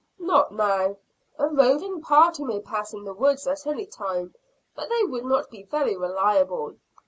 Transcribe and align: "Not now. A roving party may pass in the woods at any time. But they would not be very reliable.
"Not 0.17 0.51
now. 0.51 0.97
A 1.37 1.47
roving 1.47 2.01
party 2.01 2.43
may 2.43 2.59
pass 2.59 2.91
in 2.91 3.03
the 3.03 3.13
woods 3.13 3.45
at 3.45 3.67
any 3.67 3.85
time. 3.85 4.33
But 4.73 4.89
they 4.89 5.03
would 5.03 5.25
not 5.25 5.51
be 5.51 5.61
very 5.61 5.95
reliable. 5.95 6.77